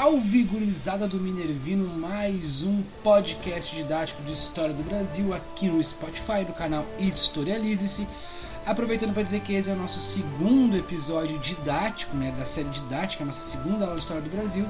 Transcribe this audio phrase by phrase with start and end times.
[0.00, 6.46] Salve gurizada do Minervino, mais um podcast didático de história do Brasil aqui no Spotify,
[6.46, 8.06] no canal Historialize-se.
[8.64, 13.24] Aproveitando para dizer que esse é o nosso segundo episódio didático, né, da série didática,
[13.24, 14.64] nossa segunda aula de história do Brasil.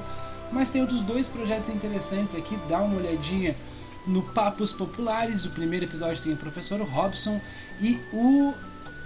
[0.51, 3.55] Mas tem outros dois projetos interessantes aqui, dá uma olhadinha
[4.07, 5.45] no Papos Populares.
[5.45, 7.39] O primeiro episódio tem o professor Robson
[7.79, 8.51] e o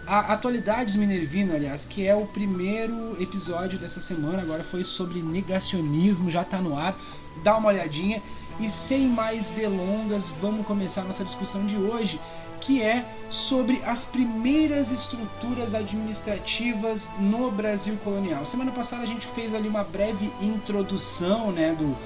[0.05, 6.29] a Atualidades Minervino, aliás, que é o primeiro episódio dessa semana, agora foi sobre negacionismo,
[6.29, 6.95] já está no ar,
[7.43, 8.21] dá uma olhadinha.
[8.59, 12.19] E sem mais delongas, vamos começar nossa discussão de hoje,
[12.61, 18.45] que é sobre as primeiras estruturas administrativas no Brasil colonial.
[18.45, 21.97] Semana passada a gente fez ali uma breve introdução né, do,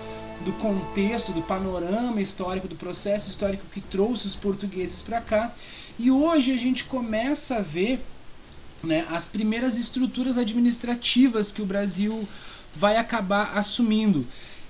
[0.46, 5.52] do contexto, do panorama histórico, do processo histórico que trouxe os portugueses para cá.
[6.00, 8.00] E hoje a gente começa a ver
[8.84, 12.28] né, as primeiras estruturas administrativas que o Brasil
[12.76, 14.26] vai acabar assumindo.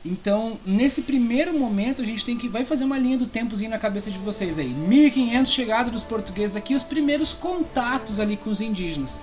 [0.05, 3.77] Então, nesse primeiro momento, a gente tem que vai fazer uma linha do tempozinho na
[3.77, 4.69] cabeça de vocês aí.
[4.69, 9.19] 1500 chegada dos portugueses aqui, os primeiros contatos ali com os indígenas.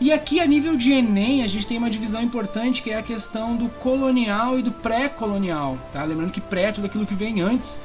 [0.00, 3.02] E aqui a nível de ENEM, a gente tem uma divisão importante que é a
[3.02, 6.02] questão do colonial e do pré-colonial, tá?
[6.02, 7.80] Lembrando que pré é tudo aquilo que vem antes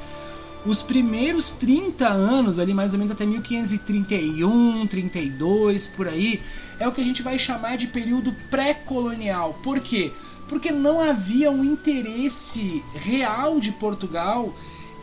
[0.64, 6.40] os primeiros 30 anos, ali mais ou menos até 1531, 32, por aí,
[6.78, 9.58] é o que a gente vai chamar de período pré-colonial.
[9.62, 10.12] Por quê?
[10.48, 14.52] Porque não havia um interesse real de Portugal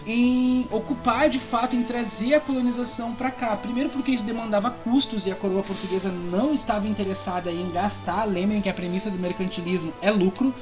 [0.06, 3.56] em ocupar de fato, em trazer a colonização para cá.
[3.58, 8.26] Primeiro porque isso demandava custos e a coroa portuguesa não estava interessada em gastar.
[8.26, 10.54] Lembrem que a premissa do mercantilismo é lucro,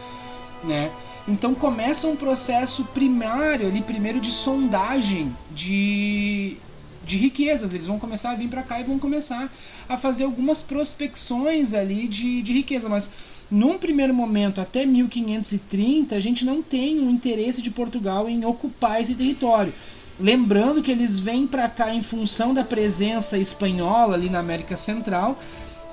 [0.63, 0.91] né?
[1.27, 6.57] Então começa um processo primário ali, primeiro de sondagem de,
[7.03, 7.73] de riquezas.
[7.73, 9.51] Eles vão começar a vir para cá e vão começar
[9.89, 12.87] a fazer algumas prospecções ali de, de riqueza.
[12.87, 13.13] Mas
[13.49, 19.01] num primeiro momento, até 1530, a gente não tem um interesse de Portugal em ocupar
[19.01, 19.73] esse território.
[20.19, 25.37] Lembrando que eles vêm para cá em função da presença espanhola ali na América Central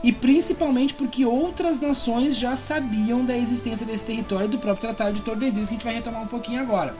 [0.02, 5.22] e principalmente porque outras nações já sabiam da existência desse território do próprio Tratado de
[5.22, 6.94] Tordesilhas, que a gente vai retomar um pouquinho agora.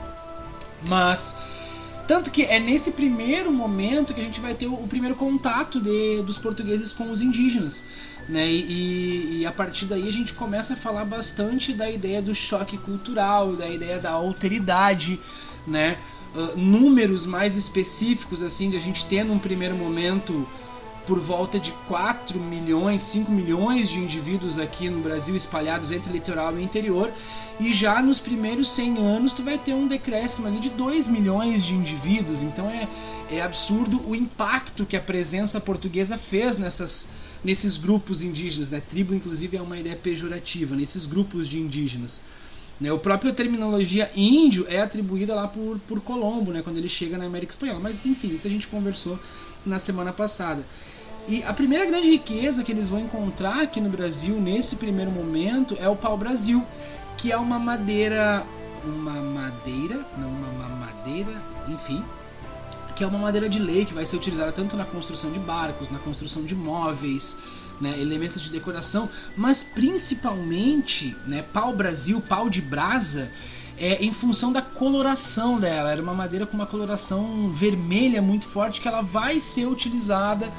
[0.87, 1.37] Mas,
[2.07, 5.81] tanto que é nesse primeiro momento que a gente vai ter o, o primeiro contato
[5.81, 7.87] de, dos portugueses com os indígenas.
[8.27, 8.49] Né?
[8.49, 12.77] E, e, a partir daí a gente começa a falar bastante da ideia do choque
[12.77, 15.19] cultural, da ideia da alteridade,
[15.67, 15.97] né?
[16.33, 20.47] Uh, números mais específicos assim de a gente ter num primeiro momento
[21.05, 26.57] por volta de 4 milhões, 5 milhões de indivíduos aqui no Brasil espalhados entre litoral
[26.57, 27.11] e interior,
[27.59, 31.63] e já nos primeiros 100 anos tu vai ter um decréscimo ali de 2 milhões
[31.63, 32.87] de indivíduos, então é,
[33.29, 37.09] é absurdo o impacto que a presença portuguesa fez nessas,
[37.43, 38.81] nesses grupos indígenas, né?
[38.81, 42.23] tribo inclusive é uma ideia pejorativa, nesses grupos de indígenas.
[42.79, 42.91] Né?
[42.91, 46.61] O próprio terminologia índio é atribuída lá por, por Colombo, né?
[46.63, 49.19] quando ele chega na América Espanhola, mas enfim, isso a gente conversou
[49.65, 50.65] na semana passada.
[51.27, 55.77] E a primeira grande riqueza que eles vão encontrar aqui no Brasil nesse primeiro momento
[55.79, 56.65] é o pau-brasil,
[57.17, 58.45] que é uma madeira,
[58.83, 62.03] uma madeira, não uma madeira, enfim,
[62.93, 65.89] que é uma madeira de lei que vai ser utilizada tanto na construção de barcos,
[65.89, 67.37] na construção de móveis,
[67.79, 73.31] né, elementos de decoração, mas principalmente, né, pau-brasil, pau de brasa,
[73.77, 75.89] é, em função da coloração dela.
[75.89, 80.51] Era uma madeira com uma coloração vermelha muito forte que ela vai ser utilizada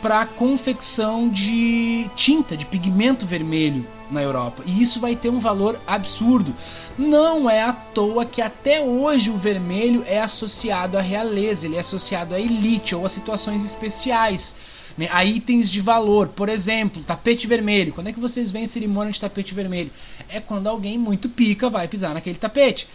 [0.00, 4.62] para confecção de tinta, de pigmento vermelho na Europa.
[4.66, 6.54] E isso vai ter um valor absurdo.
[6.98, 11.80] Não é à toa que até hoje o vermelho é associado à realeza, ele é
[11.80, 14.56] associado à elite ou a situações especiais.
[14.96, 17.92] Né, a itens de valor, por exemplo, tapete vermelho.
[17.92, 19.90] Quando é que vocês veem cerimônia de tapete vermelho?
[20.26, 22.88] É quando alguém muito pica vai pisar naquele tapete.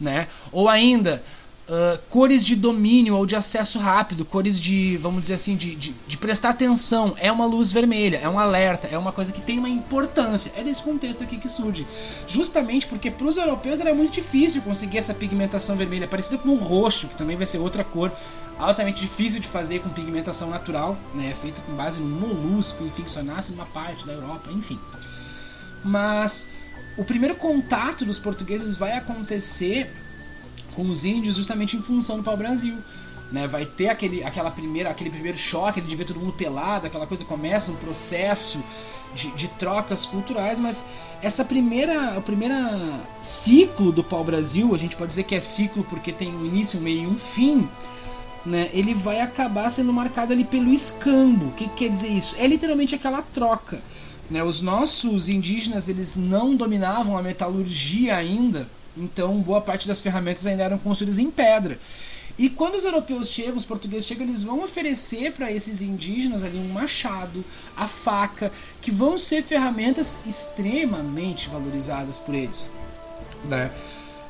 [0.00, 0.28] Né?
[0.52, 1.20] Ou ainda,
[1.68, 5.94] uh, cores de domínio ou de acesso rápido, cores de, vamos dizer assim, de, de,
[6.06, 7.14] de, prestar atenção.
[7.18, 10.52] É uma luz vermelha, é um alerta, é uma coisa que tem uma importância.
[10.56, 11.86] É desse contexto aqui que surge.
[12.26, 16.56] Justamente porque para os europeus era muito difícil conseguir essa pigmentação vermelha, parecida com o
[16.56, 18.10] roxo, que também vai ser outra cor
[18.58, 23.10] altamente difícil de fazer com pigmentação natural, né, feita com base no molusco, enfim, que
[23.10, 24.78] só nasce numa parte da Europa, enfim.
[25.84, 26.50] Mas
[26.96, 29.88] o primeiro contato dos portugueses vai acontecer
[30.78, 32.78] com os índios justamente em função do pau-brasil.
[33.32, 37.06] Né, vai ter aquele, aquela primeira, aquele primeiro choque de ver todo mundo pelado, aquela
[37.06, 38.64] coisa começa um processo
[39.14, 40.86] de, de trocas culturais, mas
[41.20, 42.54] essa primeira, o primeiro
[43.20, 46.82] ciclo do pau-brasil, a gente pode dizer que é ciclo porque tem um início, um
[46.82, 47.68] meio e um fim,
[48.46, 51.48] né, ele vai acabar sendo marcado ali pelo escambo.
[51.48, 52.34] O que, que quer dizer isso?
[52.38, 53.82] É literalmente aquela troca
[54.30, 54.42] Né?
[54.42, 58.66] Os nossos indígenas eles não dominavam a metalurgia ainda,
[58.98, 61.78] então boa parte das ferramentas ainda eram construídas em pedra.
[62.38, 66.56] E quando os europeus chegam, os portugueses chegam, eles vão oferecer para esses indígenas ali
[66.56, 67.44] um machado,
[67.76, 72.70] a faca, que vão ser ferramentas extremamente valorizadas por eles.
[73.44, 73.72] Né?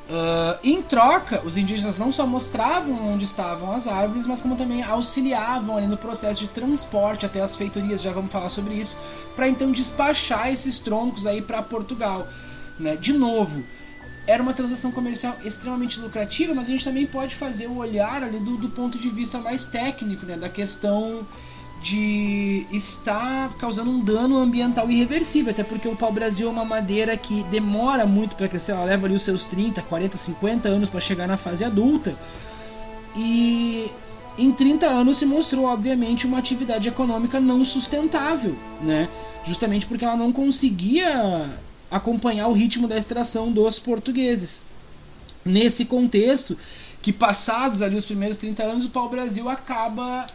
[0.08, 4.82] Uh, em troca, os indígenas não só mostravam onde estavam as árvores, mas como também
[4.82, 8.96] auxiliavam ali no processo de transporte até as feitorias, já vamos falar sobre isso,
[9.36, 12.26] para então despachar esses troncos aí para Portugal.
[12.80, 12.96] Né?
[12.96, 13.62] De novo,
[14.28, 18.38] era uma transação comercial extremamente lucrativa, mas a gente também pode fazer o olhar ali
[18.38, 20.36] do, do ponto de vista mais técnico, né?
[20.36, 21.26] da questão
[21.82, 27.42] de estar causando um dano ambiental irreversível, até porque o pau-brasil é uma madeira que
[27.44, 31.26] demora muito para crescer, ela leva ali os seus 30, 40, 50 anos para chegar
[31.26, 32.14] na fase adulta.
[33.16, 33.90] E
[34.36, 39.08] em 30 anos se mostrou, obviamente, uma atividade econômica não sustentável, né?
[39.44, 41.48] Justamente porque ela não conseguia
[41.90, 44.64] acompanhar o ritmo da extração dos portugueses.
[45.44, 46.58] Nesse contexto,
[47.00, 50.26] que passados ali os primeiros 30 anos, o pau-brasil acaba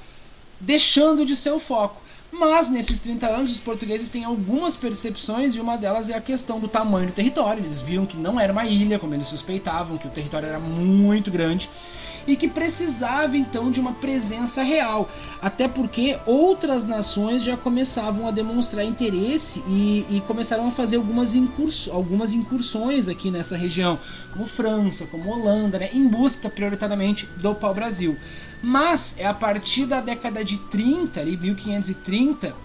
[0.60, 2.02] deixando de ser o foco.
[2.32, 6.60] Mas nesses 30 anos os portugueses têm algumas percepções e uma delas é a questão
[6.60, 7.64] do tamanho do território.
[7.64, 11.30] Eles viram que não era uma ilha, como eles suspeitavam, que o território era muito
[11.30, 11.70] grande
[12.28, 15.10] e que precisava então de uma presença real,
[15.42, 21.36] até porque outras nações já começavam a demonstrar interesse e, e começaram a fazer algumas,
[21.92, 24.00] algumas incursões aqui nessa região,
[24.32, 28.18] como França, como Holanda, né, em busca prioritariamente do pau-brasil.
[28.62, 32.56] Mas é a partir da década de 30, ali, 1530,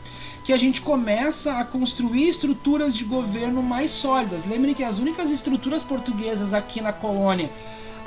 [0.44, 4.46] que a gente começa a construir estruturas de governo mais sólidas.
[4.46, 7.50] Lembrem que as únicas estruturas portuguesas aqui na colônia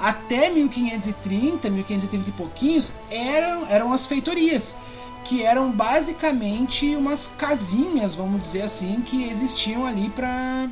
[0.01, 4.77] até 1530, 1530 e pouquinhos, eram, eram as feitorias,
[5.23, 10.69] que eram basicamente umas casinhas, vamos dizer assim, que existiam ali para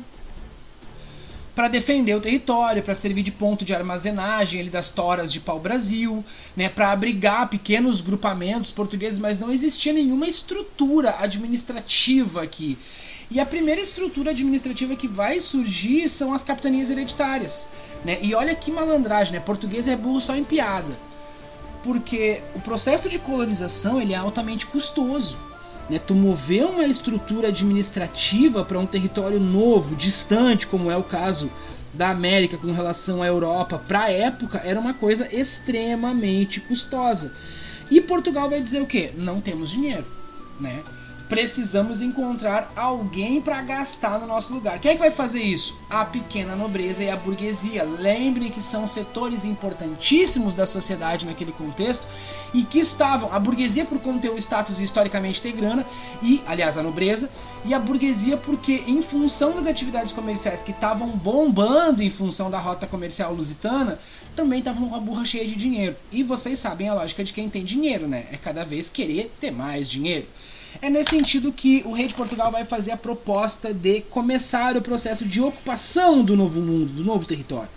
[1.54, 6.24] para defender o território, para servir de ponto de armazenagem ele das toras de pau-brasil,
[6.56, 12.78] né, para abrigar pequenos grupamentos portugueses, mas não existia nenhuma estrutura administrativa aqui.
[13.30, 17.68] E a primeira estrutura administrativa que vai surgir são as capitanias hereditárias.
[18.04, 18.18] Né?
[18.22, 19.40] E olha que malandragem, né?
[19.40, 20.92] português é burro só em piada.
[21.82, 25.38] Porque o processo de colonização ele é altamente custoso.
[25.88, 25.98] Né?
[25.98, 31.50] Tu mover uma estrutura administrativa para um território novo, distante, como é o caso
[31.92, 37.34] da América com relação à Europa, para a época, era uma coisa extremamente custosa.
[37.90, 39.10] E Portugal vai dizer o quê?
[39.16, 40.06] Não temos dinheiro,
[40.60, 40.80] né?
[41.30, 44.80] Precisamos encontrar alguém para gastar no nosso lugar.
[44.80, 45.78] Quem é que vai fazer isso?
[45.88, 47.84] A pequena nobreza e a burguesia.
[47.84, 52.04] Lembre que são setores importantíssimos da sociedade naquele contexto
[52.52, 55.86] e que estavam a burguesia por conter o status historicamente ter grana
[56.20, 57.30] e, aliás, a nobreza
[57.64, 62.58] e a burguesia porque em função das atividades comerciais que estavam bombando em função da
[62.58, 64.00] rota comercial lusitana,
[64.34, 65.94] também estavam com a burra cheia de dinheiro.
[66.10, 68.26] E vocês sabem a lógica de quem tem dinheiro, né?
[68.32, 70.26] É cada vez querer ter mais dinheiro.
[70.80, 74.82] É nesse sentido que o rei de Portugal vai fazer a proposta de começar o
[74.82, 77.68] processo de ocupação do novo mundo, do novo território.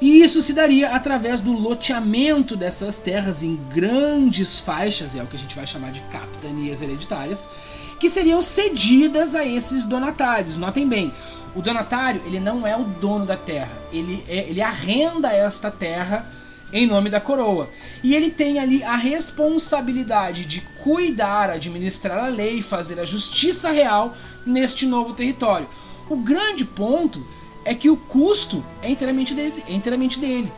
[0.00, 5.36] E isso se daria através do loteamento dessas terras em grandes faixas, é o que
[5.36, 7.50] a gente vai chamar de capitanias hereditárias,
[7.98, 10.56] que seriam cedidas a esses donatários.
[10.56, 11.12] Notem bem,
[11.54, 16.24] o donatário ele não é o dono da terra, ele, é, ele arrenda esta terra
[16.72, 17.68] em nome da coroa.
[18.02, 24.14] E ele tem ali a responsabilidade de cuidar, administrar a lei, fazer a justiça real
[24.46, 25.68] neste novo território.
[26.08, 27.24] O grande ponto
[27.64, 29.62] é que o custo é inteiramente dele.
[29.68, 30.50] É inteiramente dele.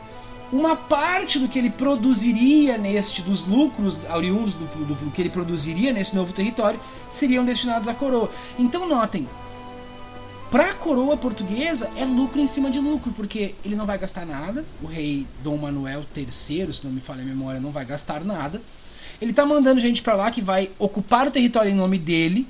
[0.51, 5.29] Uma parte do que ele produziria neste, dos lucros oriundos do, do, do que ele
[5.29, 6.79] produziria nesse novo território,
[7.09, 8.29] seriam destinados à coroa.
[8.57, 9.27] Então notem,
[10.53, 14.23] para a coroa portuguesa é lucro em cima de lucro, porque ele não vai gastar
[14.23, 14.63] nada.
[14.83, 18.61] O rei Dom Manuel III, se não me falha a memória, não vai gastar nada.
[19.19, 22.45] Ele está mandando gente para lá que vai ocupar o território em nome dele,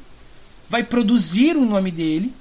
[0.70, 2.34] vai produzir o nome dele,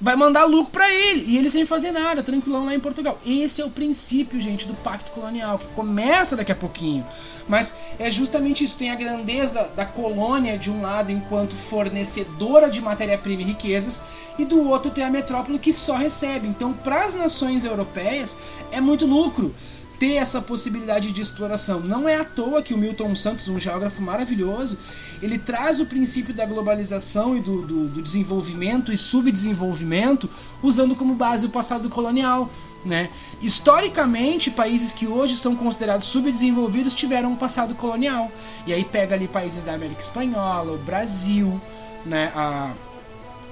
[0.00, 3.18] vai mandar lucro para ele e ele sem fazer nada, tranquilão lá em Portugal.
[3.24, 7.06] Esse é o princípio, gente, do pacto colonial que começa daqui a pouquinho.
[7.48, 12.80] Mas é justamente isso, tem a grandeza da colônia de um lado enquanto fornecedora de
[12.80, 14.02] matéria-prima e riquezas
[14.38, 16.48] e do outro tem a metrópole que só recebe.
[16.48, 18.36] Então, para as nações europeias
[18.72, 19.54] é muito lucro
[19.98, 21.80] ter essa possibilidade de exploração.
[21.80, 24.78] Não é à toa que o Milton Santos, um geógrafo maravilhoso,
[25.22, 30.28] ele traz o princípio da globalização e do, do, do desenvolvimento e subdesenvolvimento
[30.62, 32.50] usando como base o passado colonial.
[32.84, 33.10] Né?
[33.42, 38.30] Historicamente, países que hoje são considerados subdesenvolvidos tiveram um passado colonial.
[38.66, 41.60] E aí pega ali países da América Espanhola, o Brasil,
[42.04, 42.72] né, a,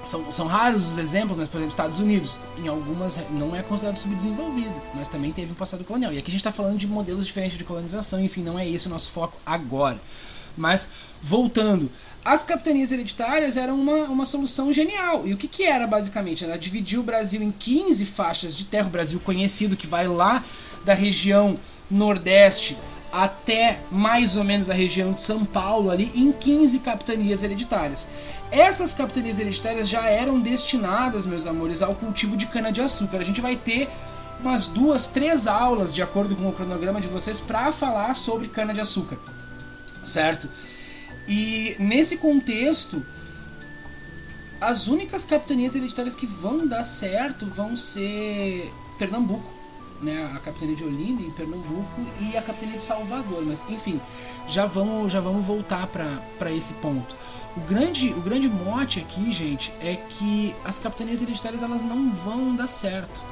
[0.05, 3.97] são, são raros os exemplos, mas, por exemplo, Estados Unidos, em algumas não é considerado
[3.97, 6.13] subdesenvolvido, mas também teve um passado colonial.
[6.13, 8.87] E aqui a gente está falando de modelos diferentes de colonização, enfim, não é esse
[8.87, 9.99] o nosso foco agora.
[10.55, 11.91] Mas, voltando,
[12.23, 15.27] as capitanias hereditárias eram uma, uma solução genial.
[15.27, 16.43] E o que, que era, basicamente?
[16.43, 20.43] Ela dividiu o Brasil em 15 faixas de terra, o Brasil conhecido, que vai lá
[20.85, 21.59] da região
[21.89, 22.77] nordeste
[23.15, 28.09] até mais ou menos a região de São Paulo, ali em 15 capitanias hereditárias.
[28.51, 33.19] Essas capitanias hereditárias já eram destinadas, meus amores, ao cultivo de cana-de-açúcar.
[33.19, 33.87] A gente vai ter
[34.41, 39.17] umas duas, três aulas, de acordo com o cronograma de vocês, para falar sobre cana-de-açúcar,
[40.03, 40.49] certo?
[41.25, 43.01] E nesse contexto,
[44.59, 49.54] as únicas capitanias hereditárias que vão dar certo vão ser Pernambuco,
[50.01, 53.99] né, a capitania de Olinda em Pernambuco e a capitania de Salvador, mas enfim,
[54.47, 57.15] já vamos já vamos voltar para esse ponto.
[57.55, 62.53] O grande, o grande mote aqui, gente, é que as capitanias hereditárias elas não vão
[62.55, 63.23] dar certo.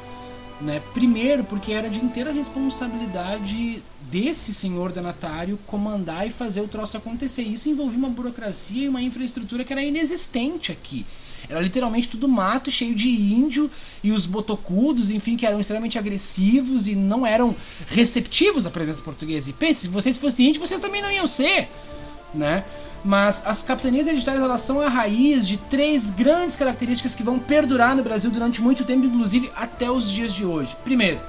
[0.62, 0.82] Né?
[0.94, 7.42] Primeiro, porque era de inteira responsabilidade desse senhor donatário comandar e fazer o troço acontecer.
[7.42, 11.06] Isso envolvia uma burocracia e uma infraestrutura que era inexistente aqui.
[11.50, 13.70] Era literalmente tudo mato, cheio de índio
[14.04, 17.56] e os botocudos, enfim, que eram extremamente agressivos e não eram
[17.88, 19.50] receptivos à presença portuguesa.
[19.50, 21.70] E pense, se vocês fossem índios, vocês também não iam ser,
[22.34, 22.64] né?
[23.04, 27.96] Mas as capitanias hereditárias elas são a raiz de três grandes características que vão perdurar
[27.96, 30.76] no Brasil durante muito tempo, inclusive até os dias de hoje.
[30.86, 31.20] Primeiro,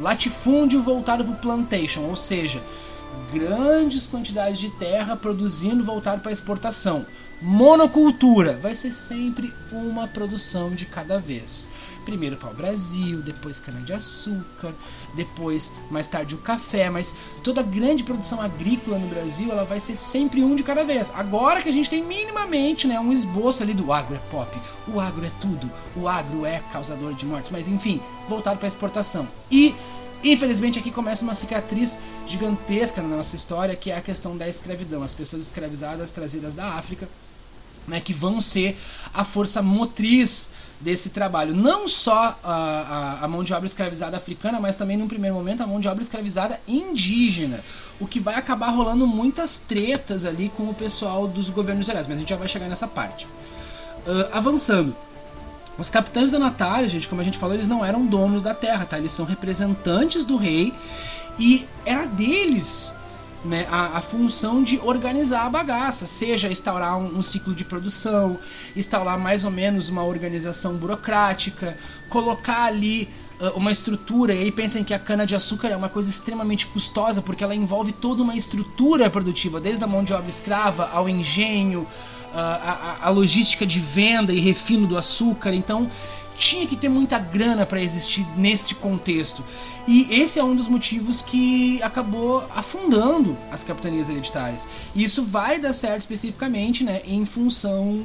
[0.00, 2.60] latifúndio voltado para o plantation, ou seja,
[3.32, 7.06] grandes quantidades de terra produzindo voltado para exportação.
[7.44, 11.70] Monocultura vai ser sempre uma produção de cada vez
[12.04, 14.72] primeiro pau-brasil, depois cana-de-açúcar,
[15.14, 19.96] depois, mais tarde, o café, mas toda grande produção agrícola no Brasil, ela vai ser
[19.96, 21.12] sempre um de cada vez.
[21.14, 24.56] Agora que a gente tem minimamente né, um esboço ali do agro é pop,
[24.88, 29.28] o agro é tudo, o agro é causador de mortes, mas enfim, voltado para exportação.
[29.50, 29.74] E
[30.24, 35.02] Infelizmente aqui começa uma cicatriz gigantesca na nossa história, que é a questão da escravidão.
[35.02, 37.08] As pessoas escravizadas trazidas da África,
[37.86, 38.78] né, que vão ser
[39.12, 41.54] a força motriz desse trabalho.
[41.54, 45.62] Não só a, a, a, mão de obra escravizada africana, mas também, num primeiro momento,
[45.62, 47.60] a mão de obra escravizada indígena.
[48.00, 52.16] O que vai acabar rolando muitas tretas ali com o pessoal dos governos gerais, mas
[52.16, 53.26] a gente já vai chegar nessa parte.
[54.06, 54.94] Uh, avançando.
[55.78, 58.98] Os capitães donatários, gente, como a gente falou, eles não eram donos da terra, tá?
[58.98, 60.74] Eles são representantes do rei
[61.38, 62.94] e era deles
[63.44, 68.38] né, a, a, função de organizar a bagaça, seja instaurar um, um, ciclo de produção,
[68.76, 71.76] instaurar mais ou menos uma organização burocrática,
[72.08, 73.08] colocar ali
[73.40, 74.34] uh, uma estrutura.
[74.34, 78.22] E aí pensem que a cana-de-açúcar é uma coisa extremamente custosa, porque ela envolve toda
[78.22, 81.88] uma estrutura produtiva, desde a mão de obra escrava ao engenho, uh,
[82.34, 85.52] a, a logística de venda e refino do açúcar.
[85.52, 85.90] Então
[86.42, 89.44] tinha que ter muita grana para existir nesse contexto.
[89.86, 94.68] E esse é um dos motivos que acabou afundando as capitanias hereditárias.
[94.92, 98.04] E isso vai dar certo especificamente né, em função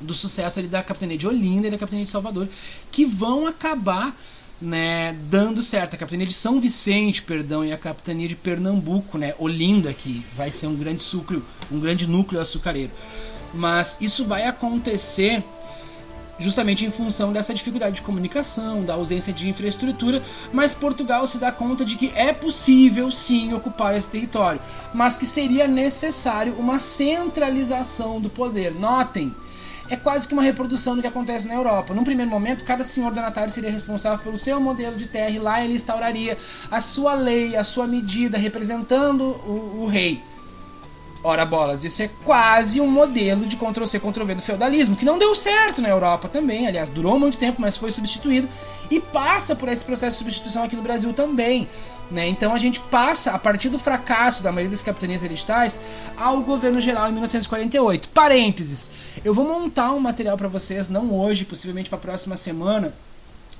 [0.00, 2.48] do sucesso ali da capitania de Olinda e da capitania de Salvador,
[2.90, 4.18] que vão acabar
[4.58, 5.94] né, dando certo.
[5.94, 10.50] A capitania de São Vicente, perdão, e a capitania de Pernambuco, né, Olinda, que vai
[10.50, 12.90] ser um grande núcleo, um grande núcleo açucareiro.
[13.52, 15.44] Mas isso vai acontecer
[16.38, 20.22] justamente em função dessa dificuldade de comunicação, da ausência de infraestrutura,
[20.52, 24.60] mas Portugal se dá conta de que é possível sim ocupar esse território,
[24.92, 28.74] mas que seria necessário uma centralização do poder.
[28.74, 29.34] Notem,
[29.88, 31.92] é quase que uma reprodução do que acontece na Europa.
[31.92, 35.62] Num primeiro momento, cada senhor donatário seria responsável pelo seu modelo de terra e lá
[35.62, 36.38] ele instauraria
[36.70, 40.22] a sua lei, a sua medida, representando o, o rei.
[41.26, 45.34] Ora bolas, isso é quase um modelo de Ctrl-C, Ctrl-V do feudalismo, que não deu
[45.34, 48.46] certo na Europa também, aliás, durou muito tempo, mas foi substituído,
[48.90, 51.66] e passa por esse processo de substituição aqui no Brasil também.
[52.10, 52.28] Né?
[52.28, 55.80] Então a gente passa, a partir do fracasso da maioria das capitanias hereditárias,
[56.14, 58.10] ao governo geral em 1948.
[58.10, 58.90] Parênteses,
[59.24, 62.92] eu vou montar um material para vocês, não hoje, possivelmente para a próxima semana,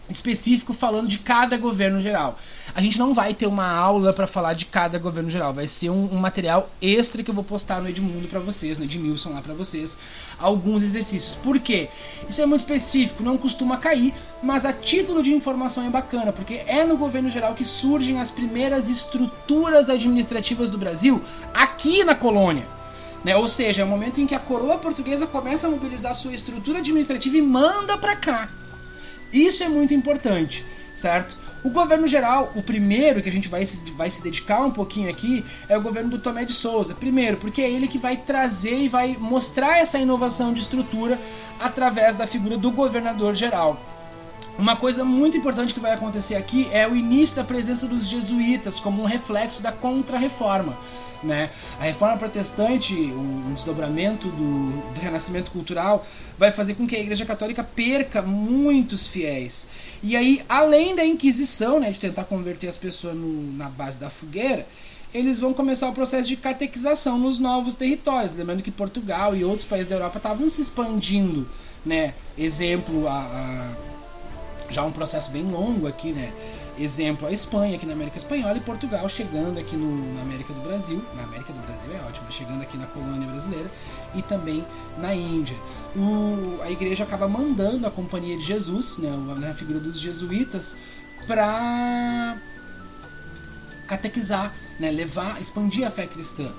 [0.08, 2.38] específico falando de cada governo geral.
[2.74, 5.90] A gente não vai ter uma aula para falar de cada governo geral, vai ser
[5.90, 9.40] um, um, material extra que eu vou postar no Edmundo para vocês, no Edmilson lá
[9.40, 9.98] para vocês,
[10.38, 11.34] alguns exercícios.
[11.36, 11.88] Por quê?
[12.28, 16.62] Isso é muito específico, não costuma cair, mas a título de informação é bacana, porque
[16.66, 21.22] é no governo geral que surgem as primeiras estruturas administrativas do Brasil
[21.54, 22.66] aqui na colônia.
[23.24, 23.34] Né?
[23.34, 26.80] Ou seja, é o momento em que a coroa portuguesa começa a mobilizar sua estrutura
[26.80, 28.50] administrativa e manda para cá.
[29.34, 30.64] Isso é muito importante,
[30.94, 31.36] certo?
[31.64, 35.10] O governo geral, o primeiro que a gente vai se, vai se dedicar um pouquinho
[35.10, 36.94] aqui, é o governo do Tomé de Souza.
[36.94, 41.18] Primeiro, porque é ele que vai trazer e vai mostrar essa inovação de estrutura
[41.58, 43.80] através da figura do governador geral.
[44.56, 48.78] Uma coisa muito importante que vai acontecer aqui é o início da presença dos jesuítas
[48.78, 50.76] como um reflexo da contra-reforma.
[51.24, 51.50] Né?
[51.80, 57.24] A reforma protestante, um desdobramento do, do, renascimento cultural, vai fazer com que a Igreja
[57.24, 59.66] Católica perca muitos fiéis.
[60.02, 64.10] E aí, além da Inquisição, né, de tentar converter as pessoas no, na base da
[64.10, 64.66] fogueira,
[65.14, 68.34] eles vão começar o processo de catequização nos novos territórios.
[68.34, 71.48] Lembrando que Portugal e outros países da Europa estavam se expandindo.
[71.86, 72.12] Né?
[72.36, 76.32] Exemplo, a, a, já um processo bem longo aqui, né?
[76.76, 80.60] Exemplo, a Espanha aqui na América Espanhola e Portugal chegando aqui no, na América do
[80.60, 81.00] Brasil.
[81.14, 83.70] Na América do Brasil é ótimo, chegando aqui na colônia brasileira
[84.12, 84.66] e também
[84.98, 85.56] na Índia.
[85.94, 89.08] O, a igreja acaba mandando a Companhia de Jesus, né,
[89.48, 90.78] a figura dos jesuítas,
[91.28, 92.36] para
[93.86, 96.50] catequizar, né, levar, expandir a fé cristã.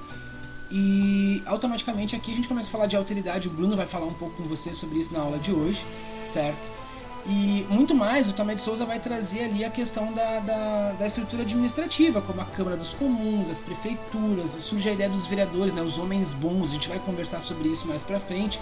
[0.72, 3.50] E automaticamente aqui a gente começa a falar de alteridade.
[3.50, 5.86] O Bruno vai falar um pouco com você sobre isso na aula de hoje,
[6.24, 6.85] certo?
[7.28, 11.08] E muito mais, o Tomé de Souza vai trazer ali a questão da, da, da,
[11.08, 15.82] estrutura administrativa, como a Câmara dos Comuns, as prefeituras, surge a ideia dos vereadores, né,
[15.82, 18.60] os homens bons, a gente vai conversar sobre isso mais pra frente.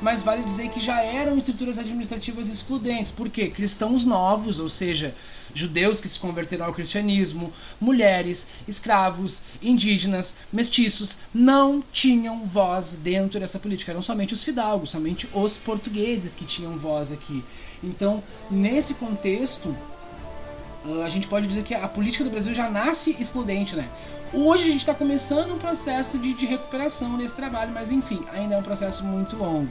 [0.00, 5.14] Mas vale dizer que já eram estruturas administrativas excludentes, porque cristãos novos, ou seja,
[5.54, 13.58] judeus que se converteram ao cristianismo, mulheres, escravos, indígenas, mestiços, não tinham voz dentro dessa
[13.58, 13.92] política.
[13.92, 17.42] Eram somente os fidalgos, somente os portugueses que tinham voz aqui.
[17.86, 19.74] Então, nesse contexto,
[20.84, 23.88] ah, a gente pode dizer que a política do Brasil já nasce excludente, né?
[24.32, 28.56] Hoje a gente está começando um processo de, de, recuperação nesse trabalho, mas enfim, ainda
[28.56, 29.68] é um processo muito longo.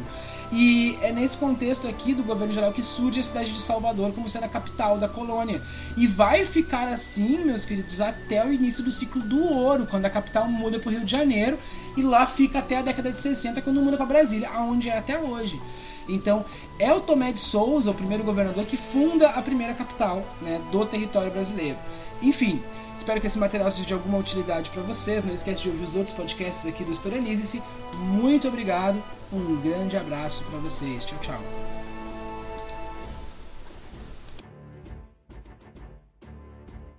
[0.52, 4.30] E é nesse contexto aqui do governo geral que surge a cidade de Salvador como
[4.30, 5.62] sendo a capital da colônia.
[5.98, 10.10] E vai ficar assim, meus queridos, até o início do ciclo do ouro, quando a
[10.10, 11.60] capital muda para o Rio de Janeiro,
[11.98, 15.20] e lá fica até a década de 60, quando muda para Brasília, aonde é até
[15.20, 15.60] hoje.
[16.08, 16.46] Então,
[16.78, 20.86] é o Tomé de Souza, o primeiro governador, que funda a primeira capital né, do
[20.86, 21.78] território brasileiro.
[22.22, 22.62] Enfim,
[22.96, 25.24] espero que esse material seja de alguma utilidade para vocês.
[25.24, 27.62] Não esquece de ouvir os outros podcasts aqui do Historialize-se.
[27.94, 31.06] Muito obrigado, um grande abraço para vocês.
[31.06, 31.75] Tchau, tchau.